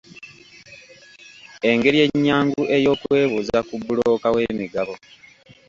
[1.69, 4.93] Engeri ennyangu ey'okwebuuza ku bbulooka w'emigabo.